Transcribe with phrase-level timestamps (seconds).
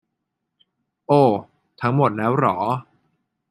[1.07, 1.21] โอ้
[1.81, 2.57] ทั้งหมดแล้วหรอ